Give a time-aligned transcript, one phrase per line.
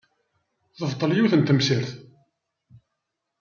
[0.77, 1.89] Tebṭel yiwet n temsirt.